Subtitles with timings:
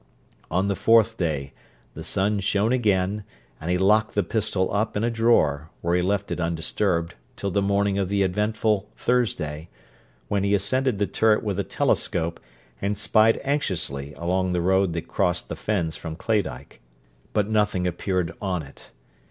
[0.49, 1.53] On the fourth day,
[1.93, 3.23] the sun shone again;
[3.59, 7.51] and he locked the pistol up in a drawer, where he left it undisturbed, till
[7.51, 9.69] the morning of the eventful Thursday,
[10.27, 12.39] when he ascended the turret with a telescope,
[12.81, 16.81] and spied anxiously along the road that crossed the fens from Claydyke:
[17.31, 18.89] but nothing appeared on it.